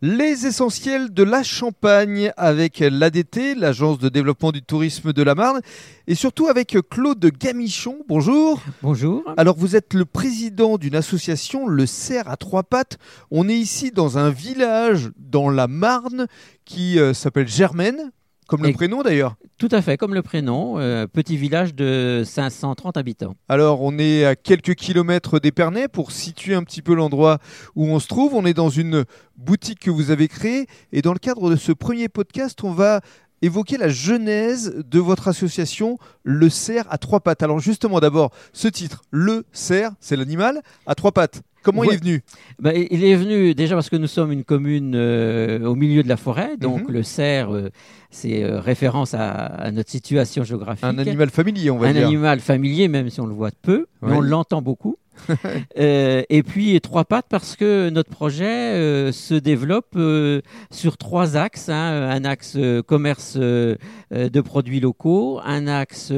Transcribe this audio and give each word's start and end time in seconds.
Les 0.00 0.46
essentiels 0.46 1.12
de 1.12 1.24
la 1.24 1.42
Champagne 1.42 2.32
avec 2.36 2.78
l'ADT, 2.78 3.56
l'Agence 3.56 3.98
de 3.98 4.08
développement 4.08 4.52
du 4.52 4.62
tourisme 4.62 5.12
de 5.12 5.22
la 5.24 5.34
Marne, 5.34 5.60
et 6.06 6.14
surtout 6.14 6.46
avec 6.46 6.76
Claude 6.88 7.32
Gamichon. 7.36 7.98
Bonjour. 8.06 8.62
Bonjour. 8.80 9.24
Alors 9.36 9.56
vous 9.56 9.74
êtes 9.74 9.94
le 9.94 10.04
président 10.04 10.78
d'une 10.78 10.94
association, 10.94 11.66
le 11.66 11.84
Cerf 11.84 12.28
à 12.28 12.36
trois 12.36 12.62
pattes. 12.62 12.98
On 13.32 13.48
est 13.48 13.56
ici 13.56 13.90
dans 13.90 14.18
un 14.18 14.30
village 14.30 15.10
dans 15.18 15.50
la 15.50 15.66
Marne 15.66 16.28
qui 16.64 17.00
euh, 17.00 17.12
s'appelle 17.12 17.48
Germaine. 17.48 18.12
Comme 18.48 18.62
le 18.62 18.70
Et- 18.70 18.72
prénom 18.72 19.02
d'ailleurs. 19.02 19.36
Tout 19.58 19.68
à 19.70 19.82
fait, 19.82 19.96
comme 19.96 20.14
le 20.14 20.22
prénom, 20.22 20.78
euh, 20.78 21.06
petit 21.06 21.36
village 21.36 21.74
de 21.74 22.22
530 22.24 22.96
habitants. 22.96 23.34
Alors, 23.48 23.82
on 23.82 23.98
est 23.98 24.24
à 24.24 24.34
quelques 24.36 24.74
kilomètres 24.74 25.38
d'Épernay 25.38 25.86
pour 25.86 26.10
situer 26.12 26.54
un 26.54 26.64
petit 26.64 26.80
peu 26.82 26.94
l'endroit 26.94 27.38
où 27.76 27.84
on 27.86 28.00
se 28.00 28.08
trouve. 28.08 28.34
On 28.34 28.46
est 28.46 28.54
dans 28.54 28.70
une 28.70 29.04
boutique 29.36 29.80
que 29.80 29.90
vous 29.90 30.10
avez 30.10 30.28
créée 30.28 30.66
et 30.92 31.02
dans 31.02 31.12
le 31.12 31.18
cadre 31.18 31.50
de 31.50 31.56
ce 31.56 31.72
premier 31.72 32.08
podcast, 32.08 32.64
on 32.64 32.72
va 32.72 33.00
évoquer 33.42 33.76
la 33.76 33.88
genèse 33.88 34.74
de 34.84 34.98
votre 34.98 35.28
association, 35.28 35.98
le 36.24 36.48
cerf 36.48 36.86
à 36.90 36.98
trois 36.98 37.20
pattes. 37.20 37.42
Alors 37.42 37.60
justement, 37.60 38.00
d'abord, 38.00 38.30
ce 38.52 38.66
titre, 38.66 39.02
le 39.10 39.44
cerf, 39.52 39.92
c'est 40.00 40.16
l'animal 40.16 40.60
à 40.86 40.94
trois 40.96 41.12
pattes. 41.12 41.42
Comment 41.70 41.84
il 41.84 41.92
est 41.94 42.00
venu 42.02 42.22
Ben, 42.60 42.72
il 42.90 43.04
est 43.04 43.14
venu 43.16 43.54
déjà 43.54 43.74
parce 43.74 43.90
que 43.90 43.96
nous 43.96 44.06
sommes 44.06 44.32
une 44.32 44.44
commune 44.44 44.94
euh, 44.94 45.64
au 45.66 45.74
milieu 45.74 46.02
de 46.02 46.08
la 46.08 46.16
forêt, 46.16 46.56
donc 46.56 46.88
Mhm. 46.88 46.92
le 46.94 47.02
cerf, 47.02 47.52
euh, 47.54 47.70
c'est 48.10 48.42
euh, 48.42 48.60
référence 48.60 49.14
à, 49.14 49.30
à 49.30 49.70
notre 49.70 49.90
situation 49.90 50.44
géographique. 50.44 50.84
Un 50.84 50.98
animal 50.98 51.30
familier, 51.30 51.70
on 51.70 51.78
va 51.78 51.88
Un 51.88 51.92
dire. 51.92 52.06
animal 52.06 52.40
familier, 52.40 52.88
même 52.88 53.10
si 53.10 53.20
on 53.20 53.26
le 53.26 53.34
voit 53.34 53.50
peu, 53.62 53.86
mais 54.02 54.12
on 54.14 54.20
l'entend 54.20 54.62
beaucoup. 54.62 54.96
Euh, 55.78 56.22
et 56.28 56.42
puis 56.42 56.80
trois 56.80 57.04
pattes 57.04 57.26
parce 57.28 57.54
que 57.54 57.88
notre 57.90 58.10
projet 58.10 58.74
euh, 58.74 59.12
se 59.12 59.34
développe 59.34 59.94
euh, 59.96 60.40
sur 60.70 60.96
trois 60.96 61.36
axes. 61.36 61.68
hein. 61.68 62.10
un 62.10 62.24
axe 62.24 62.56
commerce 62.86 63.36
de 63.36 64.40
produits 64.40 64.80
locaux, 64.80 65.40
un 65.44 65.66
axe 65.66 66.12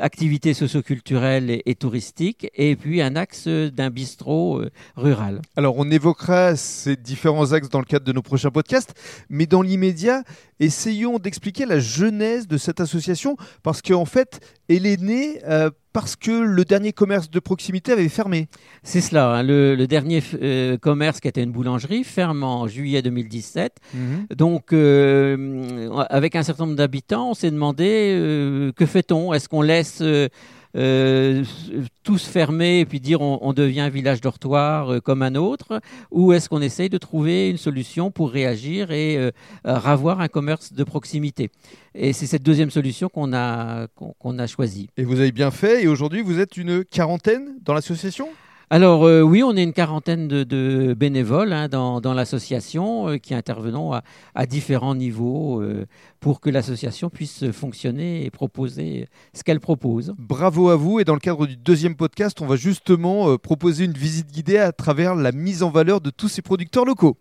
activités 0.00 0.54
socioculturelles 0.54 1.50
et, 1.50 1.62
et 1.66 1.74
touristiques, 1.74 2.48
et 2.54 2.76
puis 2.76 3.02
un 3.02 3.16
axe 3.16 3.48
d'un 3.48 3.90
bistrot 3.90 4.62
rural. 4.96 5.42
Alors, 5.56 5.76
on 5.76 5.90
évoquera 5.90 6.56
ces 6.56 6.96
différents 6.96 7.52
axes 7.52 7.68
dans 7.68 7.80
le 7.80 7.84
cadre 7.84 8.04
de 8.04 8.12
nos 8.12 8.22
prochains 8.22 8.50
podcasts, 8.50 8.94
mais 9.28 9.46
dans 9.46 9.62
l'immédiat, 9.62 10.22
essayons 10.60 11.18
d'expliquer 11.18 11.66
la 11.66 11.80
genèse 11.80 12.46
de 12.46 12.56
cette 12.58 12.80
association, 12.80 13.36
parce 13.62 13.82
qu'en 13.82 14.06
fait, 14.06 14.40
elle 14.68 14.86
est 14.86 15.00
née 15.00 15.40
parce 15.96 16.14
que 16.14 16.30
le 16.30 16.66
dernier 16.66 16.92
commerce 16.92 17.30
de 17.30 17.40
proximité 17.40 17.90
avait 17.90 18.10
fermé. 18.10 18.48
C'est 18.82 19.00
cela. 19.00 19.36
hein. 19.36 19.42
Le, 19.42 19.74
le 19.74 19.86
dernier 19.86 20.22
euh, 20.42 20.76
commerce 20.76 21.20
qui 21.20 21.28
était 21.28 21.42
une 21.42 21.52
boulangerie 21.52 22.04
ferme 22.04 22.42
en 22.42 22.66
juillet 22.66 23.00
2017. 23.00 23.78
Donc, 24.36 24.74
euh, 24.74 25.88
avec 26.10 26.36
un 26.36 26.42
certain 26.42 26.66
nombre 26.66 26.76
d'habitants, 26.76 27.30
on 27.30 27.34
s'est 27.34 27.50
demandé 27.50 28.12
euh, 28.14 28.72
que 28.76 28.84
fait-on? 28.84 29.32
Est-ce 29.32 29.48
qu'on 29.48 29.62
laisse 29.62 30.02
euh, 30.76 31.44
tous 32.02 32.26
fermer 32.26 32.80
et 32.80 32.86
puis 32.86 33.00
dire 33.00 33.20
on, 33.20 33.52
devient 33.52 33.80
un 33.80 33.88
village 33.88 34.20
dortoir 34.20 34.92
euh, 34.92 35.00
comme 35.00 35.22
un 35.22 35.34
autre 35.34 35.80
Ou 36.10 36.32
est-ce 36.32 36.48
qu'on 36.48 36.60
essaye 36.60 36.90
de 36.90 36.98
trouver 36.98 37.48
une 37.48 37.56
solution 37.56 38.10
pour 38.10 38.30
réagir 38.30 38.90
et 38.90 39.16
euh, 39.16 39.30
ravoir 39.64 40.20
un 40.20 40.28
commerce 40.28 40.72
de 40.72 40.84
proximité? 40.84 41.50
Et 41.94 42.12
c'est 42.12 42.26
cette 42.26 42.42
deuxième 42.42 42.70
solution 42.70 43.08
qu'on 43.08 43.32
a, 43.32 43.86
qu'on 44.18 44.38
a 44.38 44.46
choisie. 44.46 44.90
Et 44.96 45.04
vous 45.04 45.18
avez 45.20 45.32
bien 45.32 45.50
fait, 45.50 45.84
et 45.84 45.88
aujourd'hui, 45.88 46.20
vous 46.20 46.38
êtes 46.40 46.56
une 46.56 46.84
quarantaine 46.84 47.56
dans 47.64 47.72
l'association? 47.72 48.28
Alors 48.68 49.04
euh, 49.04 49.22
oui, 49.22 49.44
on 49.44 49.56
est 49.56 49.62
une 49.62 49.72
quarantaine 49.72 50.26
de, 50.26 50.94
bénévoles 50.98 51.52
hein, 51.52 51.68
dans, 51.68 52.14
l'association 52.14 53.10
euh, 53.10 53.16
qui 53.16 53.32
intervenons 53.32 53.92
à, 53.92 54.46
différents 54.46 54.96
niveaux 54.96 55.62
euh, 55.62 55.86
pour 56.18 56.40
que 56.40 56.50
l'association 56.50 57.08
puisse 57.08 57.48
fonctionner 57.52 58.24
et 58.24 58.30
proposer 58.30 59.06
ce 59.34 59.44
qu'elle 59.44 59.60
propose. 59.60 60.14
Bravo 60.18 60.70
à 60.70 60.76
vous, 60.76 60.98
et 60.98 61.04
dans 61.04 61.14
le 61.14 61.20
cadre 61.20 61.46
du 61.46 61.56
deuxième 61.56 61.94
podcast, 61.94 62.40
on 62.40 62.46
va 62.46 62.56
justement 62.56 63.38
proposer 63.38 63.84
une 63.84 63.92
visite 63.92 64.32
guidée 64.32 64.58
à 64.58 64.72
travers 64.72 65.14
la 65.14 65.30
mise 65.30 65.62
en 65.62 65.70
valeur 65.70 66.00
de 66.00 66.10
tous 66.10 66.28
ces 66.28 66.42
producteurs 66.42 66.84
locaux. 66.84 67.16